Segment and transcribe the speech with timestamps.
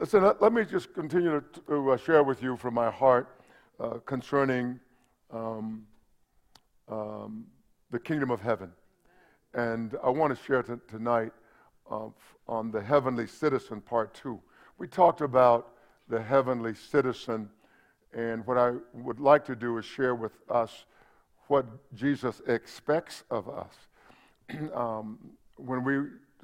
[0.00, 3.40] Listen, let, me just continue to, to uh, share with you from my heart
[3.80, 4.78] uh, concerning
[5.32, 5.84] um,
[6.88, 7.44] um,
[7.90, 8.70] the kingdom of heaven.
[9.54, 11.32] And I want to share t- tonight
[11.90, 12.10] uh,
[12.46, 14.38] on the heavenly citizen part two.
[14.78, 15.72] We talked about
[16.08, 17.50] the heavenly citizen,
[18.12, 20.84] and what I would like to do is share with us
[21.48, 23.74] what Jesus expects of us.
[24.76, 25.18] um,
[25.56, 26.02] when we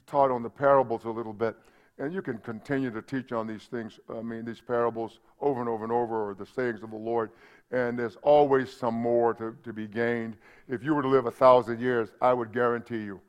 [0.08, 1.54] taught on the parables a little bit,
[1.98, 5.68] and you can continue to teach on these things, I mean, these parables over and
[5.68, 7.30] over and over, or the sayings of the Lord,
[7.70, 10.36] and there's always some more to, to be gained.
[10.68, 13.20] If you were to live a thousand years, I would guarantee you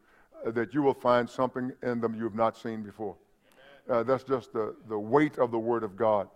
[0.45, 3.15] uh, that you will find something in them you've not seen before.
[3.89, 6.27] Uh, that's just the, the weight of the Word of God.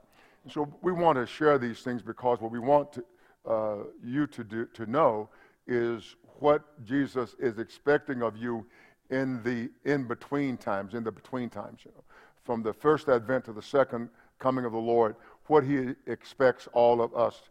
[0.43, 3.03] And so we want to share these things because what we want to,
[3.47, 5.29] uh, you to, do, to know
[5.67, 8.65] is what Jesus is expecting of you
[9.09, 12.03] in the in between times, in the between times, you know,
[12.49, 16.99] from the first advent to the second coming of the Lord, what he expects all
[16.99, 17.43] of us,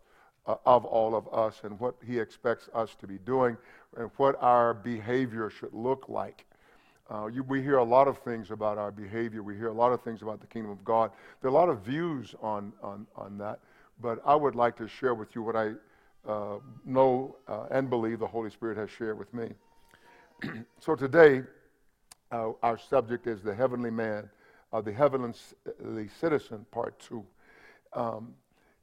[0.44, 3.56] uh, of all of us, and what he expects us to be doing,
[3.96, 6.46] and what our behavior should look like.
[7.08, 9.44] Uh, you, we hear a lot of things about our behavior.
[9.44, 11.12] We hear a lot of things about the kingdom of God.
[11.40, 13.60] There are a lot of views on, on, on that,
[14.02, 15.74] but I would like to share with you what I
[16.28, 19.50] uh, know uh, and believe the Holy Spirit has shared with me.
[20.80, 21.44] so today,
[22.32, 24.28] uh, our subject is the heavenly man,
[24.72, 27.24] uh, the heavenly citizen, part two.
[27.92, 28.34] Um,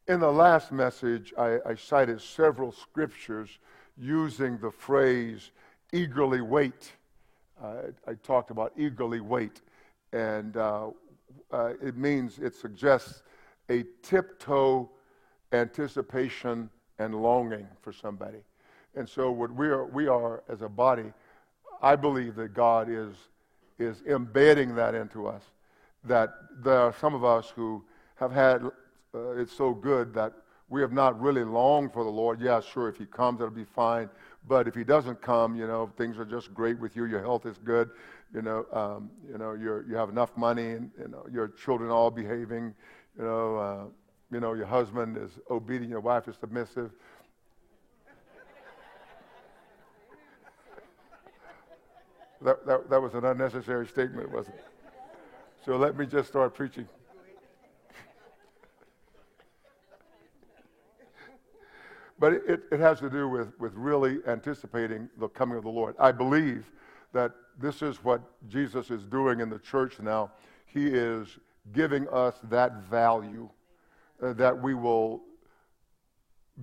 [0.08, 3.58] in the last message, I, I, cited several scriptures
[3.97, 5.52] using the phrase
[5.94, 6.92] eagerly wait.
[7.61, 9.61] Uh, I talked about eagerly wait,
[10.11, 10.89] and uh,
[11.52, 13.23] uh, it means, it suggests
[13.70, 14.89] a tiptoe
[15.52, 18.39] anticipation and longing for somebody.
[18.95, 21.11] And so, what we are, we are as a body,
[21.81, 23.16] I believe that God is,
[23.80, 25.44] is embedding that into us.
[26.08, 27.84] That there are some of us who
[28.16, 28.64] have had
[29.14, 30.34] uh, it so good that
[30.70, 32.42] we have not really longed for the Lord.
[32.42, 34.09] Yeah, sure, if He comes, it'll be fine.
[34.48, 37.05] But if He doesn't come, you know, things are just great with you.
[37.05, 37.89] Your health is good.
[38.33, 41.89] You know, um, you know, you you have enough money, and you know, your children
[41.89, 42.73] all behaving.
[43.17, 43.83] You know, uh,
[44.32, 46.92] you know, your husband is obedient, your wife is submissive.
[52.42, 54.74] that, that, that was an unnecessary statement, wasn't it?
[55.65, 56.87] So let me just start preaching.
[62.20, 65.95] but it, it has to do with, with really anticipating the coming of the Lord.
[65.98, 66.71] I believe
[67.14, 70.33] that this is what Jesus is doing in the church now.
[70.67, 71.39] He is
[71.73, 73.49] giving us that value
[74.21, 75.23] uh, that we will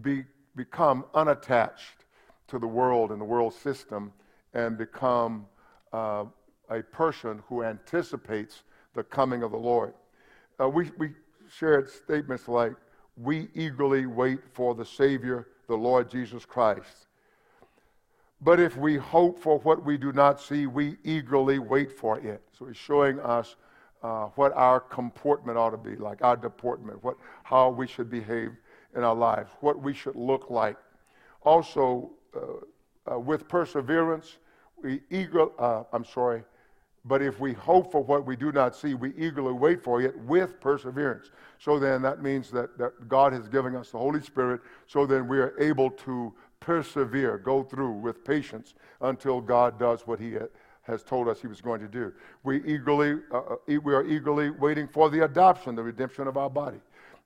[0.00, 0.22] be,
[0.54, 2.04] become unattached
[2.46, 4.12] to the world and the world system
[4.54, 5.46] and become
[5.92, 6.24] uh,
[6.70, 8.62] a person who anticipates
[8.94, 9.94] the coming of the Lord.
[10.60, 11.10] Uh, we, we
[11.50, 12.72] shared statements like,
[13.16, 17.06] We eagerly wait for the Savior, the Lord Jesus Christ.
[18.41, 22.42] But if we hope for what we do not see, we eagerly wait for it.
[22.58, 23.54] So he's showing us
[24.03, 28.50] uh, what our comportment ought to be like, our deportment, what, how we should behave
[28.97, 30.76] in our lives, what we should look like.
[31.42, 34.38] Also, uh, uh, with perseverance,
[34.82, 36.42] we eager, uh, I'm sorry,
[37.04, 40.16] but if we hope for what we do not see, we eagerly wait for it
[40.20, 41.30] with perseverance.
[41.58, 45.26] So then that means that, that God has given us the Holy Spirit, so then
[45.26, 50.36] we are able to persevere, go through with patience until God does what He
[50.82, 52.12] has told us he was going to do.
[52.42, 56.50] We, eagerly, uh, uh we are eagerly waiting for the adoption, the redemption of our
[56.50, 56.80] body.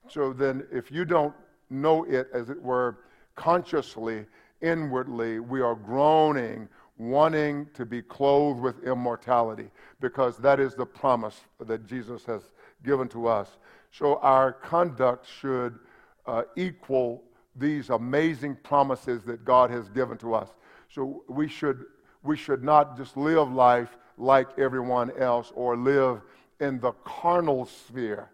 [0.09, 1.35] So then, if you don't
[1.71, 2.99] know it, as it were,
[3.35, 4.27] consciously,
[4.61, 6.69] inwardly, we are groaning,
[6.99, 9.71] wanting to be clothed with immortality,
[10.01, 12.43] because that is the promise that Jesus has
[12.85, 13.59] given to us.
[13.91, 15.79] So our conduct should
[16.27, 17.23] uh, equal
[17.55, 20.49] these amazing promises that God has given to us.
[20.91, 21.85] So we should
[22.23, 26.23] we should not just live life like everyone else or live
[26.61, 28.31] in the carnal sphere,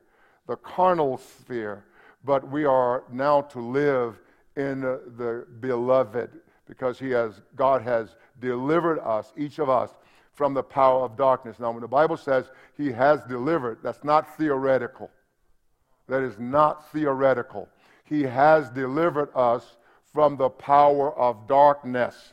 [0.47, 1.85] the carnal sphere,
[2.25, 4.19] but we are now to live
[4.57, 6.31] in the beloved
[6.67, 9.91] because he has God has delivered us, each of us,
[10.33, 11.59] from the power of darkness.
[11.59, 15.11] Now, when the Bible says he has delivered, that's not theoretical.
[16.09, 17.69] That is not theoretical.
[18.05, 19.77] He has delivered us
[20.13, 22.33] from the power of darkness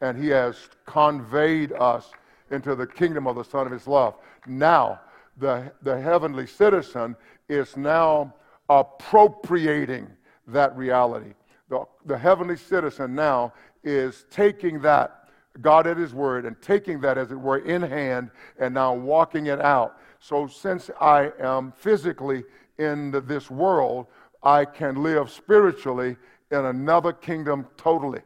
[0.00, 2.10] and he has conveyed us
[2.50, 4.14] into the kingdom of the Son of his love.
[4.46, 5.00] Now,
[5.38, 7.16] the, the heavenly citizen
[7.48, 8.34] is now
[8.68, 10.08] appropriating
[10.48, 11.34] that reality.
[11.68, 15.28] The, the heavenly citizen now is taking that,
[15.60, 19.46] God at his word, and taking that, as it were, in hand and now walking
[19.46, 19.98] it out.
[20.20, 22.44] So since I am physically
[22.78, 24.06] in the, this world,
[24.42, 26.16] I can live spiritually
[26.50, 28.20] in another kingdom totally.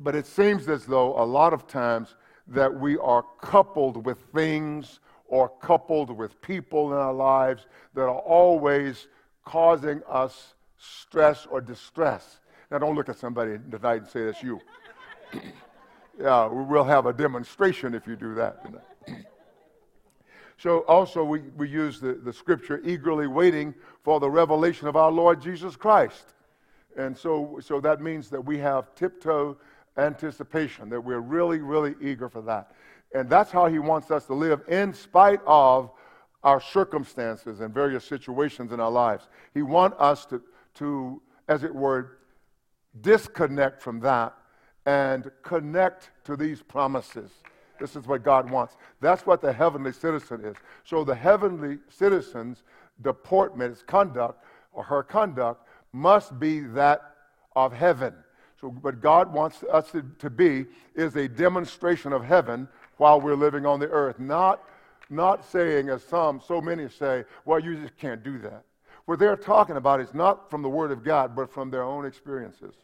[0.00, 2.14] but it seems as though a lot of times
[2.46, 8.18] that we are coupled with things or coupled with people in our lives that are
[8.20, 9.08] always
[9.44, 12.40] causing us stress or distress.
[12.70, 14.60] Now, don't look at somebody tonight and say that's you.
[16.20, 18.64] yeah, we'll have a demonstration if you do that
[20.58, 25.10] so, also, we, we use the, the scripture eagerly waiting for the revelation of our
[25.10, 26.34] Lord Jesus Christ.
[26.96, 29.56] And so, so that means that we have tiptoe
[29.96, 32.72] anticipation, that we're really, really eager for that.
[33.14, 35.90] And that's how he wants us to live in spite of
[36.42, 39.28] our circumstances and various situations in our lives.
[39.54, 40.42] He wants us to,
[40.78, 42.18] to, as it were,
[43.00, 44.34] disconnect from that
[44.86, 47.30] and connect to these promises.
[47.78, 48.76] This is what God wants.
[49.00, 50.56] That's what the heavenly citizen is.
[50.84, 52.62] So the heavenly citizen's
[53.02, 57.14] deportment, his conduct, or her conduct, must be that
[57.54, 58.14] of heaven.
[58.60, 63.36] So what God wants us to, to be is a demonstration of heaven while we're
[63.36, 64.18] living on the earth.
[64.18, 64.62] Not,
[65.10, 68.64] not saying, as some, so many say, well, you just can't do that.
[69.08, 72.04] What they're talking about is not from the Word of God, but from their own
[72.04, 72.74] experiences.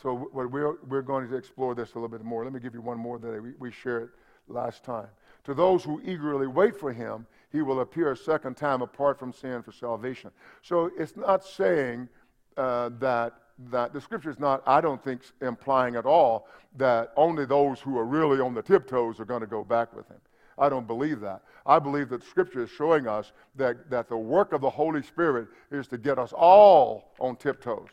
[0.00, 2.42] So we're, we're going to explore this a little bit more.
[2.42, 4.12] Let me give you one more that we, we shared
[4.48, 5.08] last time.
[5.44, 9.30] To those who eagerly wait for him, he will appear a second time apart from
[9.30, 10.30] sin for salvation.
[10.62, 12.08] So it's not saying
[12.56, 13.34] uh, that
[13.68, 16.48] that the scripture is not, I don't think, implying at all
[16.78, 20.08] that only those who are really on the tiptoes are going to go back with
[20.08, 20.16] him.
[20.60, 21.42] I don't believe that.
[21.64, 25.48] I believe that scripture is showing us that, that the work of the Holy Spirit
[25.70, 27.88] is to get us all on tiptoes.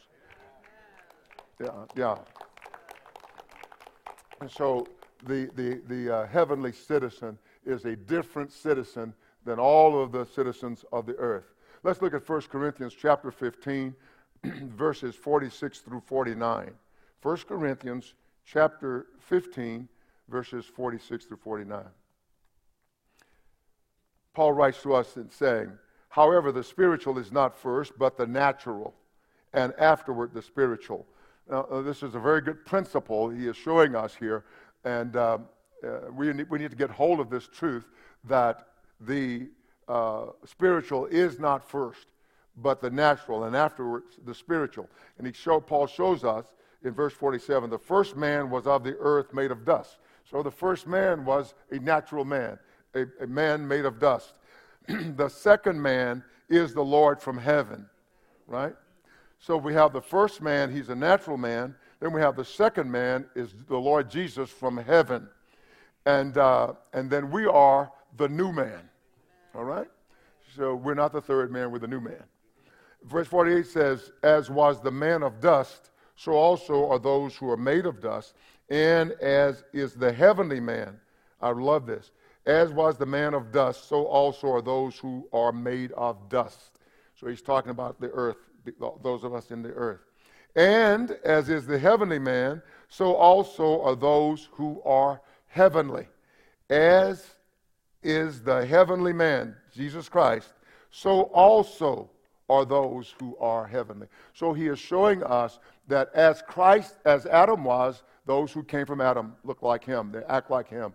[1.61, 2.17] Yeah, yeah.
[4.41, 4.85] And so
[5.25, 9.13] the, the, the uh, heavenly citizen is a different citizen
[9.45, 11.53] than all of the citizens of the earth.
[11.83, 13.95] Let's look at 1 Corinthians chapter 15,
[14.43, 16.71] verses 46 through 49.
[17.21, 18.13] 1 Corinthians
[18.45, 19.87] chapter 15,
[20.27, 21.83] verses 46 through 49.
[24.37, 25.71] Paul writes to us in saying,
[26.09, 28.93] However, the spiritual is not first, but the natural,
[29.51, 31.07] and afterward the spiritual.
[31.49, 34.45] Now, uh, this is a very good principle he is showing us here,
[34.85, 35.39] and uh,
[35.83, 37.87] uh, we, need, we need to get hold of this truth
[38.25, 38.67] that
[39.01, 39.47] the
[39.87, 42.05] uh, spiritual is not first,
[42.57, 44.87] but the natural, and afterwards the spiritual.
[45.17, 46.45] And he show, Paul shows us
[46.83, 49.97] in verse 47 the first man was of the earth made of dust.
[50.29, 52.59] So the first man was a natural man,
[52.97, 54.33] a, a man made of dust.
[54.87, 57.85] the second man is the Lord from heaven,
[58.47, 58.75] right?
[59.39, 61.75] So we have the first man, he's a natural man.
[61.99, 65.27] Then we have the second man, is the Lord Jesus from heaven.
[66.05, 68.89] And, uh, and then we are the new man.
[69.53, 69.87] All right?
[70.55, 72.23] So we're not the third man, we're the new man.
[73.03, 77.57] Verse 48 says, As was the man of dust, so also are those who are
[77.57, 78.33] made of dust,
[78.69, 80.99] and as is the heavenly man.
[81.41, 82.11] I love this.
[82.47, 86.79] As was the man of dust, so also are those who are made of dust.
[87.13, 88.37] So he's talking about the earth
[89.01, 90.01] those of us in the earth.
[90.55, 96.07] And as is the heavenly man, so also are those who are heavenly.
[96.69, 97.25] As
[98.03, 100.53] is the heavenly man, Jesus Christ,
[100.89, 102.09] so also
[102.49, 104.07] are those who are heavenly.
[104.33, 109.01] So he is showing us that as Christ, as Adam was, those who came from
[109.01, 110.93] Adam look like him, they act like him,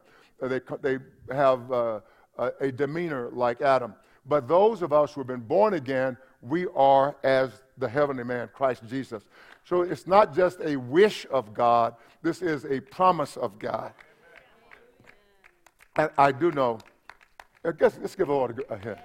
[0.48, 0.98] they, they
[1.30, 2.00] have uh,
[2.60, 3.94] a demeanor like Adam.
[4.26, 8.48] But those of us who have been born again, we are as the heavenly man,
[8.52, 9.24] Christ Jesus.
[9.64, 13.92] So it's not just a wish of God, this is a promise of God.
[15.96, 16.78] And I do know,
[17.64, 18.98] I guess let's give the Lord a hand.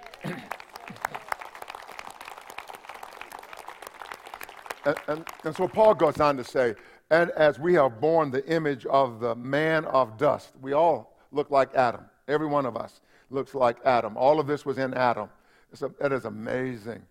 [4.84, 6.74] and, and, and so Paul goes on to say,
[7.10, 11.50] and as we have borne the image of the man of dust, we all look
[11.50, 12.04] like Adam.
[12.26, 14.16] Every one of us looks like Adam.
[14.16, 15.28] All of this was in Adam.
[15.80, 17.02] A, it is amazing.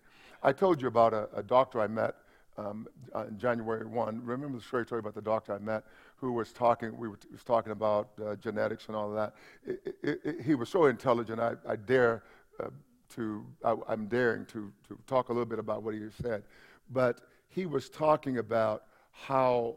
[0.42, 2.14] I told you about a, a doctor I met
[2.56, 4.20] um, on January 1.
[4.24, 5.84] Remember the story I told you about the doctor I met
[6.16, 9.34] who was talking, we were, was talking about uh, genetics and all of that.
[9.64, 12.24] It, it, it, he was so intelligent, I, I dare
[12.60, 12.70] uh,
[13.14, 16.42] to, I, am daring to, to talk a little bit about what he said.
[16.90, 19.76] But he was talking about how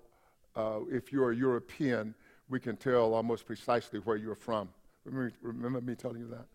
[0.56, 2.14] uh, if you're a European,
[2.52, 4.70] we can tell almost precisely where you're from.
[5.06, 6.46] Remember, remember me telling you that?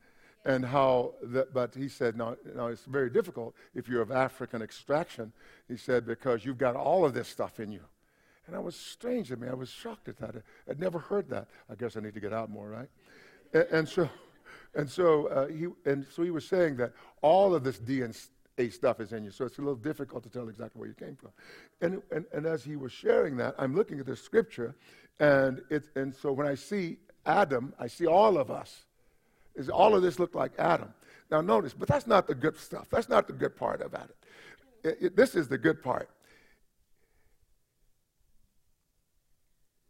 [0.46, 4.62] and how that, but he said, no, no, it's very difficult if you're of African
[4.62, 5.32] extraction.
[5.68, 7.80] He said, because you've got all of this stuff in you.
[8.46, 9.48] And I was strange to me.
[9.48, 10.36] I was shocked at that.
[10.70, 11.48] I'd never heard that.
[11.68, 12.88] I guess I need to get out more, right?
[13.52, 14.08] And, and so,
[14.76, 18.14] and so uh, he and so he was saying that all of this DNA
[18.70, 19.32] stuff is in you.
[19.32, 21.30] So it's a little difficult to tell exactly where you came from.
[21.80, 24.76] And and, and as he was sharing that, I'm looking at the scripture,
[25.18, 28.84] and it and so when I see Adam, I see all of us.
[29.54, 30.92] Is all of this look like Adam?
[31.30, 32.88] Now notice, but that's not the good stuff.
[32.90, 34.88] That's not the good part about it.
[34.88, 36.10] it, it this is the good part.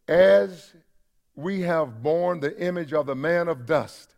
[0.08, 0.72] As
[1.34, 4.14] we have borne the image of the man of dust,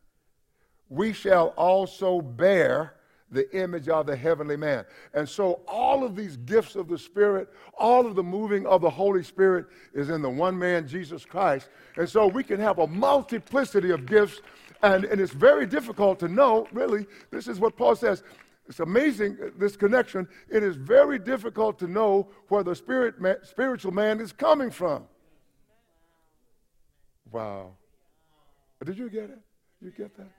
[0.89, 2.95] we shall also bear
[3.31, 4.85] the image of the heavenly man.
[5.15, 8.91] And so all of these gifts of the Spirit, all of the moving of the
[8.91, 11.69] Holy Spirit is in the one man, Jesus Christ.
[11.97, 14.41] And so we can have a multiplicity of gifts,
[14.83, 17.07] and, and it's very difficult to know, really.
[17.31, 18.23] This is what Paul says.
[18.69, 20.29] It's amazing, uh, this connection.
[20.51, 25.05] It is very difficult to know where the spirit spiritual man is coming from.
[27.31, 27.73] Wow.
[28.85, 29.39] Did you get it?
[29.81, 30.31] You get that?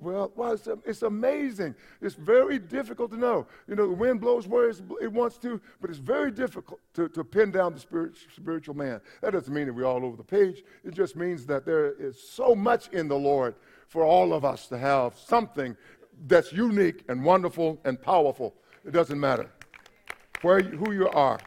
[0.00, 1.74] Well, well it's, it's, amazing.
[2.00, 3.46] It's very difficult to know.
[3.68, 7.22] You know, the wind blows where it wants to, but it's very difficult to, to
[7.22, 9.00] pin down the spirit, spiritual man.
[9.20, 10.64] That doesn't mean that we're all over the page.
[10.84, 13.54] It just means that there is so much in the Lord
[13.88, 15.76] for all of us to have something
[16.26, 18.54] that's unique and wonderful and powerful.
[18.84, 19.50] It doesn't matter
[20.42, 21.38] where you, who you are.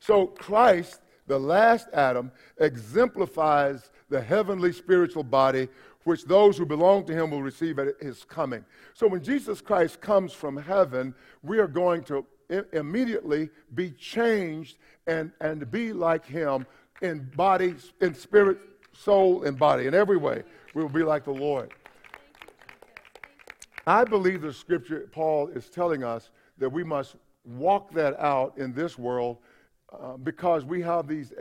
[0.00, 5.68] So Christ the last Adam, exemplifies the heavenly spiritual body
[6.04, 8.64] which those who belong to him will receive at his coming.
[8.94, 12.26] So when Jesus Christ comes from heaven, we are going to
[12.72, 16.66] immediately be changed and, and be like him
[17.00, 18.58] in body, in spirit,
[18.92, 19.86] soul, and body.
[19.86, 20.42] In every way,
[20.74, 21.72] we will be like the Lord.
[23.86, 28.72] I believe the scripture, Paul is telling us that we must walk that out in
[28.72, 29.38] this world
[30.00, 31.32] uh, because we have these,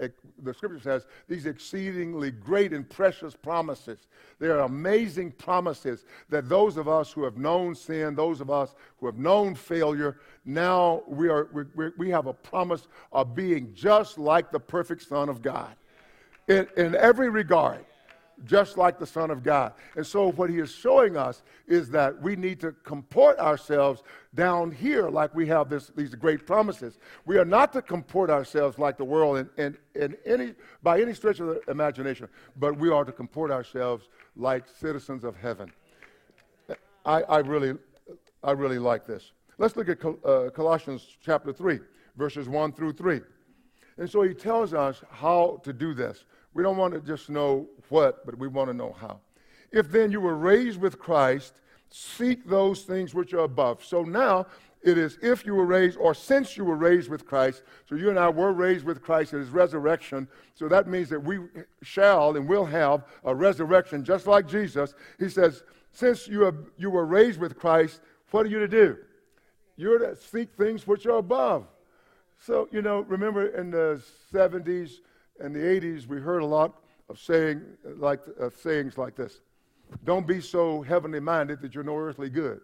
[0.44, 4.08] the scripture says, these exceedingly great and precious promises.
[4.40, 8.74] They are amazing promises that those of us who have known sin, those of us
[9.00, 14.18] who have known failure, now we, are, we, we have a promise of being just
[14.18, 15.76] like the perfect Son of God
[16.48, 17.86] in, in every regard
[18.46, 19.74] just like the Son of God.
[19.96, 24.72] And so, what he is showing us is that we need to comport ourselves down
[24.72, 26.98] here like we have this, these great promises.
[27.26, 31.14] We are not to comport ourselves like the world in, in, in any, by any
[31.14, 35.72] stretch of the imagination, but we are to comport ourselves like citizens of heaven.
[37.06, 37.78] I, I, really,
[38.44, 39.32] I really like this.
[39.58, 41.80] Let's look at Col- uh, Colossians chapter 3,
[42.16, 43.22] verses 1 through 3.
[43.98, 46.26] And so he tells us how to do this.
[46.54, 49.20] We don't want to just know what, but we want to know how.
[49.72, 51.54] If then you were raised with Christ,
[51.90, 53.84] seek those things which are above.
[53.84, 54.48] So now
[54.82, 57.64] it is if you were raised or since you were raised with Christ.
[57.88, 60.28] So you and I were raised with Christ at his resurrection.
[60.56, 61.40] So that means that we
[61.84, 64.94] shall and will have a resurrection just like Jesus.
[65.20, 68.98] He says, since you, have, you were raised with Christ, what are you to do?
[69.78, 71.68] You're to seek things which are above.
[72.40, 74.02] So, you know, remember in the
[74.34, 74.94] 70s,
[75.44, 76.76] in the 80s, we heard a lot
[77.10, 77.62] of saying
[77.98, 78.22] like
[78.62, 79.42] sayings like this:
[80.04, 82.62] "Don't be so heavenly minded that you're no earthly good."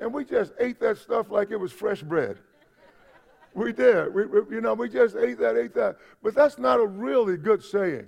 [0.00, 2.38] And we just ate that stuff like it was fresh bread.
[3.54, 4.14] We did.
[4.14, 5.96] We, we, you know, we just ate that, ate that.
[6.22, 8.06] But that's not a really good saying.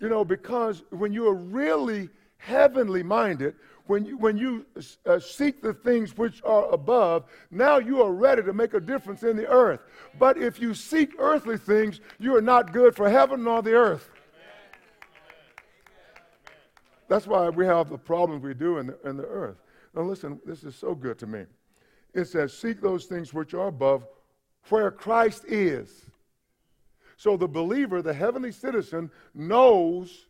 [0.00, 2.08] You know, because when you are really
[2.38, 3.54] heavenly minded,
[3.86, 4.64] when you, when you
[5.06, 9.22] uh, seek the things which are above, now you are ready to make a difference
[9.22, 9.80] in the earth.
[10.18, 14.08] But if you seek earthly things, you are not good for heaven nor the earth.
[17.08, 19.56] That's why we have the problems we do in the, in the earth.
[19.94, 21.44] Now, listen, this is so good to me.
[22.14, 24.06] It says, Seek those things which are above,
[24.68, 26.06] where Christ is.
[27.16, 30.26] So the believer, the heavenly citizen, knows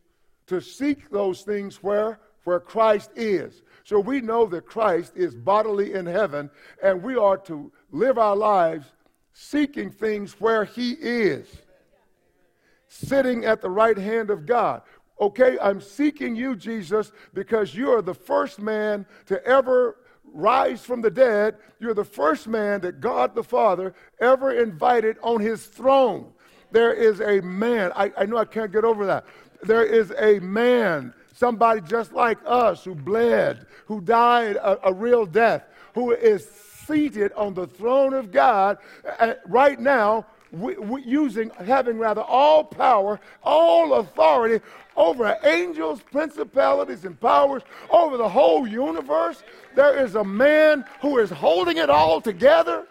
[0.47, 3.61] to seek those things where where Christ is.
[3.83, 6.49] So we know that Christ is bodily in heaven,
[6.81, 8.87] and we are to live our lives
[9.33, 11.47] seeking things where He is,
[12.87, 14.83] sitting at the right hand of God.
[15.19, 19.97] Okay, I'm seeking you, Jesus, because you are the first man to ever
[20.33, 21.57] rise from the dead.
[21.79, 26.31] You're the first man that God the Father ever invited on his throne.
[26.71, 29.25] There is a man, I, I know I can't get over that.
[29.61, 35.25] There is a man somebody just like us who bled, who died a, a real
[35.25, 36.49] death, who is
[36.87, 38.77] seated on the throne of God
[39.19, 44.63] uh, right now, we, we using, having rather all power, all authority
[44.95, 49.43] over angels, principalities, and powers, over the whole universe.
[49.75, 52.87] There is a man who is holding it all together.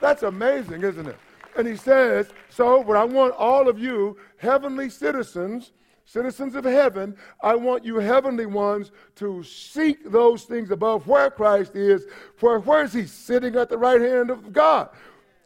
[0.00, 1.18] That's amazing, isn't it?
[1.58, 5.72] And he says, So, what I want all of you, heavenly citizens,
[6.06, 11.76] citizens of heaven, I want you heavenly ones to seek those things above where Christ
[11.76, 12.06] is.
[12.36, 13.06] For where is he?
[13.06, 14.88] Sitting at the right hand of God.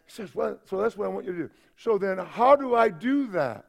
[0.07, 1.51] He says, well, so that's what I want you to do.
[1.77, 3.65] So then, how do I do that?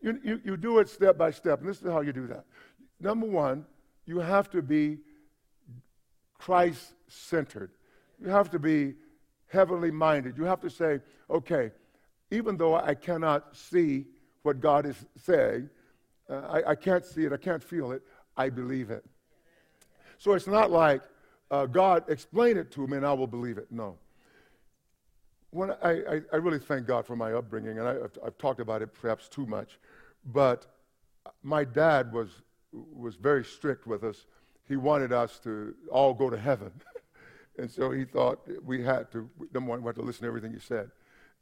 [0.00, 2.44] You, you, you do it step by step, and this is how you do that.
[3.00, 3.66] Number one,
[4.06, 4.98] you have to be
[6.38, 7.72] Christ centered.
[8.22, 8.94] You have to be
[9.48, 10.38] heavenly minded.
[10.38, 11.72] You have to say, okay,
[12.30, 14.06] even though I cannot see
[14.42, 15.68] what God is saying,
[16.28, 18.02] uh, I, I, can't see it, I can't feel it,
[18.36, 19.04] I believe it.
[20.18, 21.02] So it's not like
[21.50, 23.68] uh, God explain it to me and I will believe it.
[23.70, 23.96] No.
[25.50, 28.60] When I, I, I really thank God for my upbringing, and I, have I've talked
[28.60, 29.78] about it perhaps too much,
[30.26, 30.66] but
[31.42, 32.28] my dad was,
[32.72, 34.26] was very strict with us.
[34.66, 36.70] He wanted us to all go to heaven.
[37.58, 40.52] and so he thought we had to, number one, we had to listen to everything
[40.52, 40.90] he said.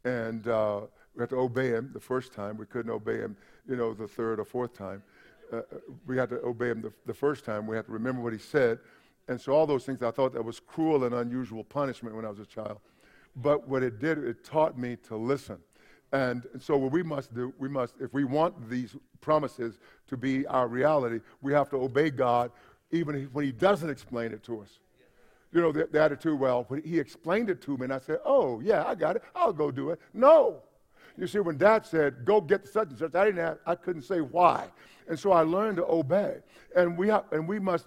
[0.05, 0.83] And uh,
[1.17, 2.57] we had to obey him the first time.
[2.59, 5.03] We couldn't obey him, you know, the third or fourth time.
[5.53, 5.63] Uh,
[6.07, 7.67] we had to obey him the, the first time.
[7.67, 8.79] We had to remember what he said.
[9.29, 12.29] And so all those things, I thought that was cruel and unusual punishment when I
[12.29, 12.81] was a child.
[13.37, 15.59] But what it did, it taught me to listen.
[16.13, 20.47] And so what we must do, we must, if we want these promises to be
[20.47, 22.53] our reality, we have to obey God
[22.93, 24.79] even when he doesn't explain it to us.
[25.53, 28.21] You know, the, the attitude, well, when he explained it to me and I said,
[28.25, 29.23] oh, yeah, I got it.
[29.35, 30.01] I'll go do it.
[30.13, 30.63] No.
[31.19, 34.03] You see, when dad said, go get such and such, I didn't have, I couldn't
[34.03, 34.69] say why.
[35.09, 36.39] And so I learned to obey.
[36.75, 37.87] And we, have, and we must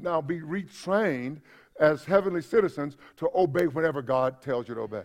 [0.00, 1.40] now be retrained
[1.80, 5.04] as heavenly citizens to obey whenever God tells you to obey.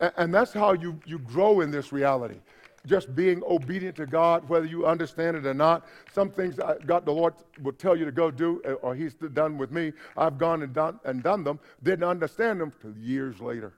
[0.00, 2.36] And, and that's how you, you grow in this reality.
[2.84, 5.86] Just being obedient to God, whether you understand it or not.
[6.12, 9.56] Some things God, the Lord will tell you to go do, uh, or He's done
[9.56, 9.92] with me.
[10.16, 13.72] I've gone and done, and done them, didn't understand them years later.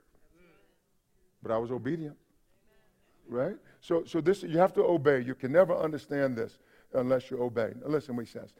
[1.42, 2.16] But I was obedient.
[3.28, 3.56] Right?
[3.80, 5.20] So, so this, you have to obey.
[5.20, 6.58] You can never understand this
[6.94, 7.72] unless you obey.
[7.82, 8.52] Now listen what he says.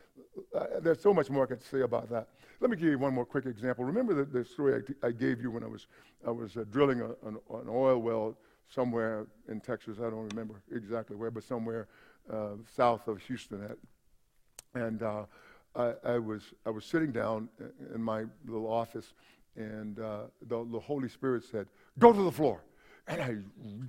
[0.54, 2.28] Uh, there's so much more I could say about that.
[2.60, 3.84] Let me give you one more quick example.
[3.84, 5.86] Remember the, the story I, t- I gave you when I was,
[6.26, 8.36] I was uh, drilling a, an, an, oil well
[8.68, 9.98] somewhere in Texas.
[9.98, 11.88] I don't remember exactly where, but somewhere
[12.32, 13.64] uh, south of Houston.
[13.64, 13.76] At,
[14.80, 15.24] and uh,
[15.76, 17.48] I, I, was, I was sitting down
[17.94, 19.14] in my little office,
[19.56, 21.66] and uh, the, the Holy Spirit said,
[21.98, 22.62] Go to the floor.
[23.06, 23.36] And I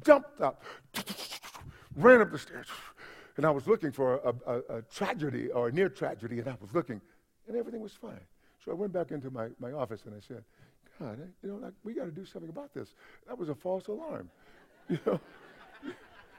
[0.05, 0.63] jumped up,
[1.95, 2.67] ran up the stairs,
[3.37, 6.55] and I was looking for a, a, a, tragedy or a near tragedy, and I
[6.59, 7.01] was looking,
[7.47, 8.19] and everything was fine.
[8.63, 10.43] So I went back into my, my office and I said,
[10.99, 12.93] God, you know, like, we got to do something about this.
[13.27, 14.29] That was a false alarm.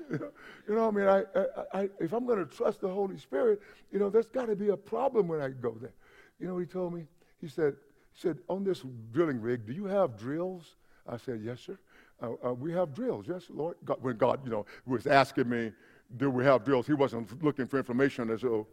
[0.08, 0.30] You know,
[0.68, 3.60] you know, I mean, I, I, I, if I'm going to trust the Holy Spirit,
[3.90, 5.94] you know, there's got to be a problem when I go there.
[6.38, 7.06] You know, he told me,
[7.40, 7.74] he said,
[8.12, 10.76] he said, on this drilling rig, do you have drills?
[11.08, 11.76] I said, yes, sir.
[12.22, 13.26] Uh, uh, we have drills.
[13.28, 13.76] Yes, Lord.
[13.84, 15.72] God, when God, you know, was asking me,
[16.16, 16.86] do we have drills?
[16.86, 18.66] He wasn't looking for information as though,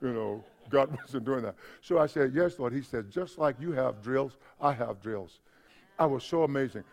[0.00, 1.56] you know, God wasn't doing that.
[1.80, 2.72] So I said, yes, Lord.
[2.72, 5.40] He said, just like you have drills, I have drills.
[5.98, 6.84] I was so amazing.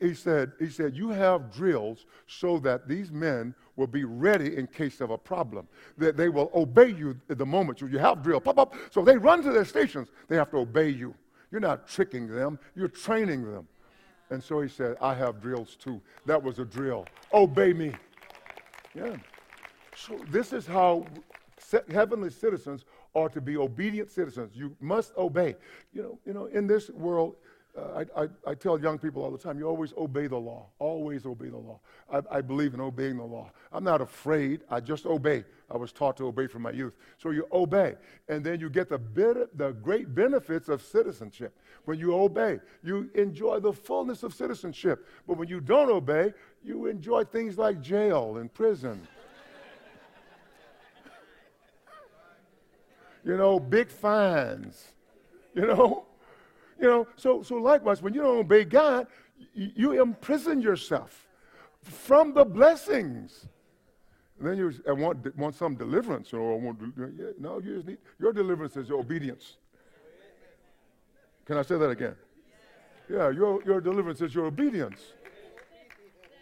[0.00, 4.66] He said, he said, you have drills so that these men will be ready in
[4.66, 5.66] case of a problem.
[5.96, 8.40] That they will obey you the moment you have drill.
[8.40, 8.74] Pop, pop.
[8.90, 10.08] So they run to their stations.
[10.28, 11.14] They have to obey you.
[11.50, 12.58] You're not tricking them.
[12.74, 13.66] You're training them.
[14.30, 16.00] And so he said, I have drills too.
[16.26, 17.06] That was a drill.
[17.32, 17.92] Obey me.
[18.94, 19.16] Yeah.
[19.96, 21.06] So this is how
[21.90, 24.52] heavenly citizens are to be obedient citizens.
[24.54, 25.56] You must obey.
[25.92, 27.36] You know, you know, in this world,
[27.78, 30.66] I, I, I, tell young people all the time, you always obey the law.
[30.80, 31.78] Always obey the law.
[32.12, 33.52] I, I, believe in obeying the law.
[33.72, 34.62] I'm not afraid.
[34.68, 35.44] I just obey.
[35.70, 36.94] I was taught to obey from my youth.
[37.18, 37.94] So you obey.
[38.28, 41.56] And then you get the, bit, the great benefits of citizenship.
[41.84, 45.06] When you obey, you enjoy the fullness of citizenship.
[45.28, 49.06] But when you don't obey, you enjoy things like jail and prison.
[53.24, 54.88] you know, big fines.
[55.54, 56.06] You know?
[56.80, 59.06] You know, so, so likewise, when you don't obey God,
[59.54, 61.28] you, you imprison yourself
[61.82, 63.46] from the blessings.
[64.38, 66.32] And then you want, want some deliverance.
[66.32, 66.80] Or want,
[67.38, 69.56] no, you just need, your deliverance is your obedience.
[71.44, 72.14] Can I say that again?
[73.10, 75.00] Yeah, your, your deliverance is your obedience.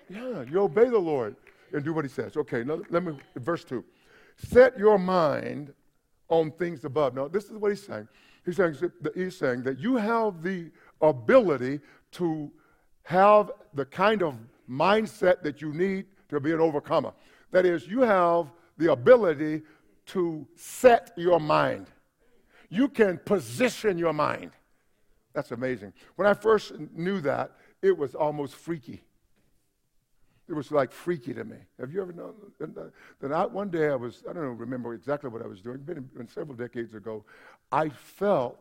[0.08, 1.34] Yeah, you obey the Lord
[1.72, 2.36] and do what he says.
[2.36, 3.84] Okay, now let me, verse 2.
[4.36, 5.72] Set your mind
[6.28, 7.14] on things above.
[7.14, 8.06] Now, this is what he's saying.
[8.48, 8.76] He's saying,
[9.14, 10.70] he's saying that you have the
[11.02, 11.80] ability
[12.12, 12.50] to
[13.02, 14.38] have the kind of
[14.70, 17.12] mindset that you need to be an overcomer.
[17.50, 19.64] That is, you have the ability
[20.06, 21.88] to set your mind.
[22.70, 24.52] You can position your mind.
[25.34, 25.92] That's amazing.
[26.16, 29.02] When I first knew that, it was almost freaky.
[30.48, 31.58] it was like freaky to me.
[31.78, 32.32] Have you ever known?
[32.58, 36.08] Then one day I was, I don't know, remember exactly what I was doing, been,
[36.16, 37.24] been several decades ago.
[37.70, 38.58] I felt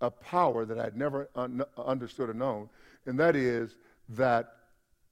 [0.00, 2.68] a power that I'd never un- understood or known,
[3.06, 3.76] and that is
[4.10, 4.54] that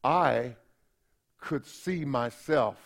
[0.03, 0.57] I
[1.41, 2.77] could see myself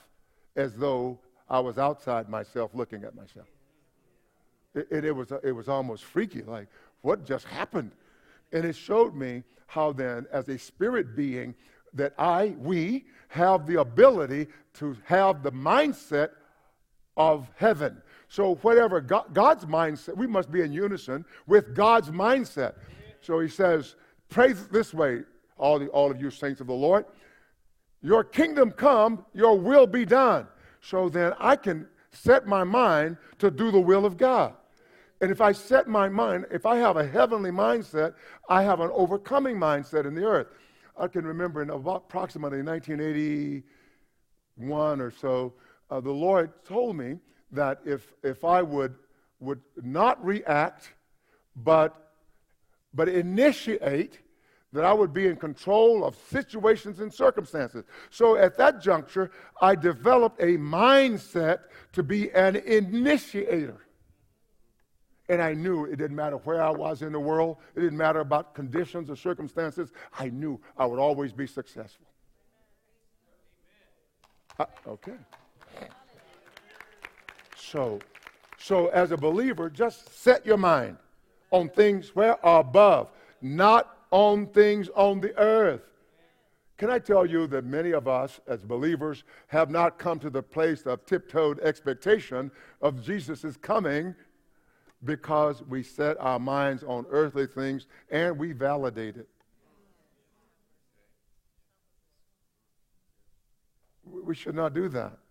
[0.56, 3.46] as though I was outside myself looking at myself.
[4.74, 6.68] It, it, it, was, it was almost freaky, like,
[7.02, 7.92] what just happened?
[8.52, 11.54] And it showed me how then, as a spirit being,
[11.94, 16.28] that I, we, have the ability to have the mindset
[17.16, 18.02] of heaven.
[18.32, 22.76] So, whatever God, God's mindset, we must be in unison with God's mindset.
[23.20, 23.94] So he says,
[24.30, 25.24] Pray this way,
[25.58, 27.04] all, the, all of you saints of the Lord.
[28.00, 30.46] Your kingdom come, your will be done.
[30.80, 34.54] So then I can set my mind to do the will of God.
[35.20, 38.14] And if I set my mind, if I have a heavenly mindset,
[38.48, 40.46] I have an overcoming mindset in the earth.
[40.98, 45.52] I can remember in about approximately 1981 or so,
[45.90, 47.18] uh, the Lord told me
[47.52, 48.94] that if, if I would,
[49.40, 50.94] would not react,
[51.56, 52.12] but,
[52.94, 54.20] but initiate,
[54.72, 57.84] that I would be in control of situations and circumstances.
[58.10, 61.58] So at that juncture, I developed a mindset
[61.92, 63.86] to be an initiator.
[65.28, 68.20] And I knew it didn't matter where I was in the world, it didn't matter
[68.20, 69.92] about conditions or circumstances.
[70.18, 72.06] I knew I would always be successful.
[74.58, 75.16] Uh, okay.
[77.72, 78.00] So,
[78.58, 80.98] so as a believer, just set your mind
[81.50, 83.08] on things where above,
[83.40, 85.80] not on things on the earth.
[86.76, 90.42] Can I tell you that many of us as believers have not come to the
[90.42, 92.50] place of tiptoed expectation
[92.82, 94.14] of Jesus' coming
[95.04, 99.28] because we set our minds on earthly things and we validate it.
[104.04, 105.21] We should not do that.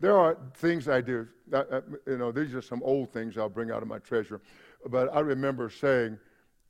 [0.00, 1.26] There are things I do.
[2.06, 4.40] you know, these are some old things I'll bring out of my treasure.
[4.88, 6.18] But I remember saying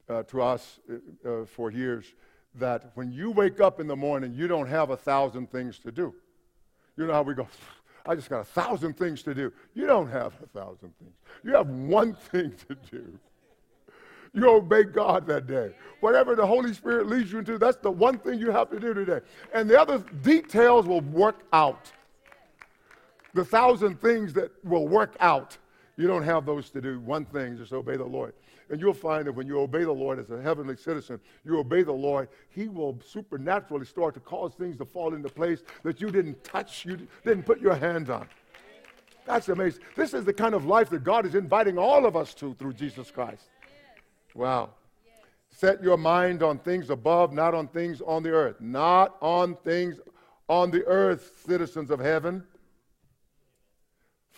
[0.08, 2.14] uh, to us uh, uh for years
[2.54, 5.90] that when you wake up in the morning, you don't have a thousand things to
[5.90, 6.14] do.
[6.96, 7.46] You know how we go,
[8.06, 9.52] I just got a thousand things to do.
[9.74, 11.14] You don't have a thousand things.
[11.42, 13.18] You have one thing to do.
[14.32, 15.74] You obey God that day.
[16.00, 18.92] Whatever the Holy Spirit leads you into, that's the one thing you have to do
[18.92, 19.20] today.
[19.54, 21.90] And the other details will work out.
[23.36, 25.58] The thousand things that will work out,
[25.98, 27.00] you don't have those to do.
[27.00, 28.32] One thing, just obey the Lord.
[28.70, 31.82] And you'll find that when you obey the Lord as a heavenly citizen, you obey
[31.82, 36.10] the Lord, He will supernaturally start to cause things to fall into place that you
[36.10, 38.26] didn't touch, you didn't put your hands on.
[39.26, 39.82] That's amazing.
[39.96, 42.72] This is the kind of life that God is inviting all of us to through
[42.72, 43.50] Jesus Christ.
[44.34, 44.70] Wow.
[45.50, 48.62] Set your mind on things above, not on things on the earth.
[48.62, 50.00] Not on things
[50.48, 52.42] on the earth, citizens of heaven.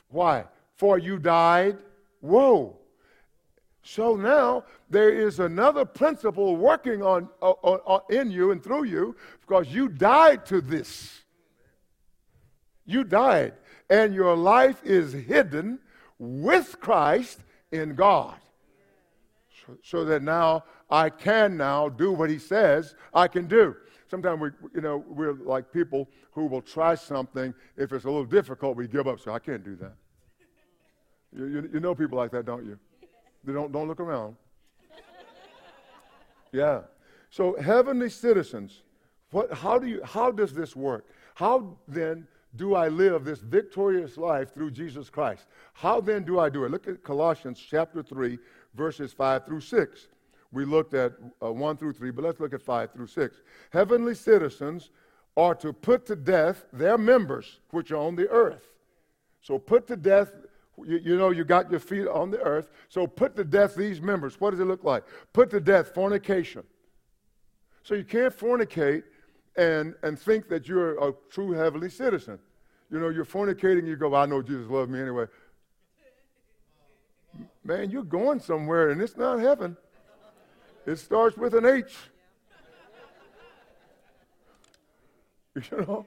[0.08, 0.44] Why?
[0.74, 1.78] For you died.
[2.20, 2.76] Whoa.
[3.82, 9.16] So now there is another principle working on, on, on, in you and through you
[9.40, 11.22] because you died to this.
[12.84, 13.54] You died,
[13.90, 15.78] and your life is hidden
[16.18, 17.40] with Christ
[17.70, 18.34] in God.
[19.66, 23.76] So, so that now I can now do what He says I can do.
[24.10, 27.52] Sometimes we, you know, we're like people who will try something.
[27.76, 29.20] If it's a little difficult, we give up.
[29.20, 29.94] So I can't do that.
[31.36, 32.78] You, you, you know people like that, don't you?
[33.44, 34.36] They don't, don't look around.
[36.52, 36.80] Yeah.
[37.30, 38.82] So heavenly citizens,
[39.30, 41.06] what, how, do you, how does this work?
[41.34, 45.46] How then do I live this victorious life through Jesus Christ?
[45.74, 46.70] How then do I do it?
[46.70, 48.38] Look at Colossians chapter 3,
[48.74, 50.08] verses 5 through 6.
[50.52, 53.36] We looked at uh, 1 through 3, but let's look at 5 through 6.
[53.70, 54.90] Heavenly citizens
[55.36, 58.72] are to put to death their members which are on the earth.
[59.40, 60.32] So put to death
[60.86, 62.70] you, you, know, you got your feet on the earth.
[62.88, 64.40] So put to death these members.
[64.40, 65.04] What does it look like?
[65.32, 66.62] Put to death fornication.
[67.82, 69.04] So you can't fornicate
[69.56, 72.38] and, and think that you're a true heavenly citizen.
[72.90, 75.26] You know, you're fornicating, you go, I know Jesus loves me anyway.
[77.64, 79.76] Man, you're going somewhere, and it's not heaven.
[80.88, 81.94] It starts with an H.
[85.54, 86.06] You know?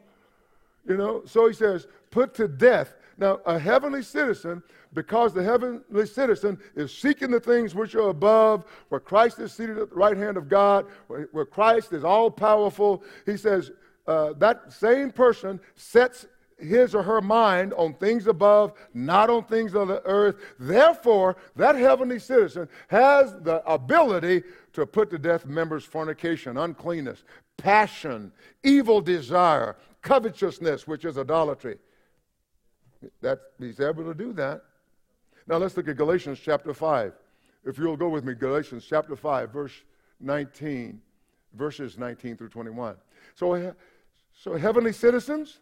[0.88, 1.24] You know?
[1.26, 4.64] So he says, put to death now, a heavenly citizen,
[4.94, 9.78] because the heavenly citizen is seeking the things which are above, where Christ is seated
[9.78, 13.72] at the right hand of God, where, Christ is all powerful, he says
[14.08, 16.26] uh, that same person sets
[16.62, 20.36] his or her mind on things above, not on things on the earth.
[20.60, 24.44] Therefore, that heavenly citizen has the ability
[24.74, 27.24] to put to death members' fornication, uncleanness,
[27.58, 28.32] passion,
[28.64, 31.78] evil desire, covetousness, which is idolatry.
[33.22, 34.64] That, he's able to do that.
[35.48, 37.14] Now let's look at Galatians chapter 5.
[37.66, 39.74] If you'll go with me, Galatians chapter 5, verse
[40.20, 41.02] 19,
[41.54, 42.96] verses 19 through 21.
[43.36, 43.74] So,
[44.34, 45.60] so heavenly citizens,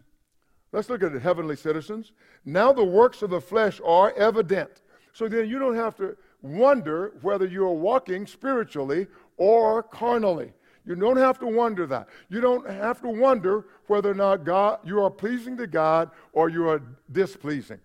[0.71, 2.11] let's look at it, heavenly citizens.
[2.45, 4.81] Now the works of the flesh are evident.
[5.13, 10.53] So then you don't have to wonder whether you're walking spiritually or carnally.
[10.85, 12.07] You don't have to wonder that.
[12.29, 16.49] You don't have to wonder whether or not God you are pleasing to God or
[16.49, 17.79] you are displeasing.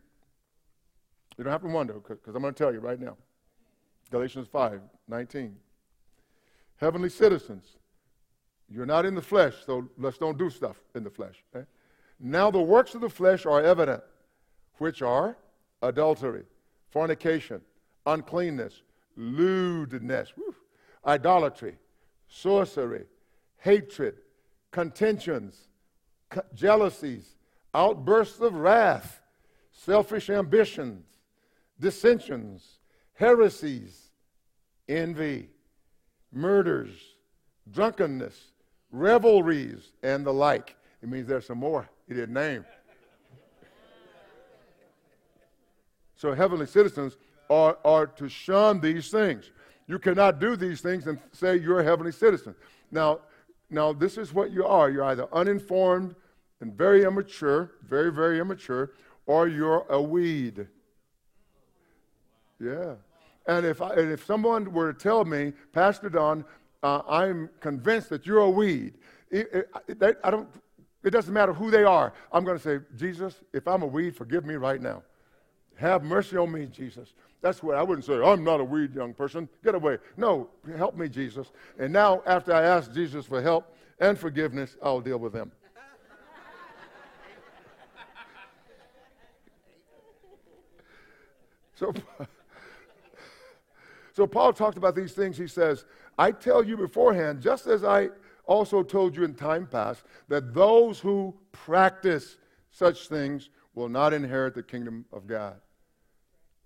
[1.37, 3.17] You don't have to wonder because I'm going to tell you right now.
[4.11, 5.57] Galatians 5 19.
[6.77, 7.77] Heavenly citizens,
[8.69, 11.43] you're not in the flesh, so let's don't do stuff in the flesh.
[11.55, 11.67] Okay?
[12.21, 14.03] Now the works of the flesh are evident,
[14.79, 15.37] which are
[15.83, 16.45] adultery,
[16.91, 17.61] fornication,
[18.07, 18.83] uncleanness,
[19.17, 20.33] lewdness,
[21.07, 21.77] idolatry,
[22.29, 23.05] sorcery,
[23.59, 24.17] hatred,
[24.71, 25.69] contentions,
[26.31, 27.37] co- jealousies,
[27.75, 29.21] outbursts of wrath,
[29.73, 31.05] selfish ambitions,
[31.79, 32.79] dissensions,
[33.15, 34.11] heresies,
[34.89, 35.51] envy,
[36.33, 37.17] murders,
[37.71, 38.53] drunkenness,
[38.91, 40.77] revelries, and the like.
[41.05, 42.65] It means there's some more he didn't name.
[46.17, 47.19] So, heavenly citizens
[47.51, 49.51] are, are to shun these things.
[49.87, 52.55] You cannot do these things and say you're a heavenly citizen.
[52.91, 53.21] Now,
[53.69, 54.89] now this is what you are.
[54.89, 56.15] You're either uninformed
[56.63, 58.93] and very immature, very, very immature,
[59.27, 60.67] or you're a weed.
[62.59, 62.95] Yeah.
[63.47, 66.47] And if, I, and if someone were to tell me, Pastor Don,
[66.83, 68.95] uh, I'm convinced that you're a weed,
[69.31, 70.49] it, it, I don't,
[71.05, 72.15] it doesn't matter who they are.
[72.33, 75.03] I'm going to say, Jesus, if I'm a weed, forgive me right now.
[75.77, 77.13] Have mercy on me, Jesus.
[77.43, 79.47] That's what I wouldn't say, I'm not a weed young person.
[79.63, 79.99] Get away.
[80.17, 81.53] No, help me, Jesus.
[81.79, 85.53] And now, after I ask Jesus for help and forgiveness, I'll deal with them.
[91.75, 91.93] so,
[94.15, 95.37] so Paul talked about these things.
[95.37, 95.85] He says,
[96.17, 98.09] I tell you beforehand, just as I
[98.47, 102.37] also told you in time past, that those who practice
[102.71, 105.57] such things will not inherit the kingdom of God.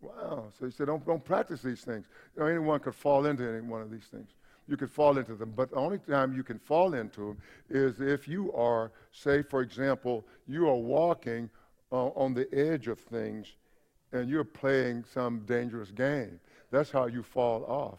[0.00, 0.52] Wow.
[0.58, 2.06] So he said, don't, don't practice these things.
[2.36, 4.30] You know, anyone could fall into any one of these things.
[4.68, 5.52] You could fall into them.
[5.56, 7.38] But the only time you can fall into them
[7.70, 11.48] is if you are, say, for example, you are walking
[11.90, 13.54] uh, on the edge of things
[14.12, 16.38] and you're playing some dangerous game.
[16.70, 17.98] That's how you fall off.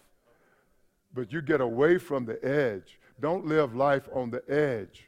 [1.14, 3.00] But you get away from the edge.
[3.20, 5.08] Don't live life on the edge.